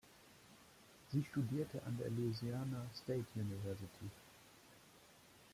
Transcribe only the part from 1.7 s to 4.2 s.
an der Louisiana State University.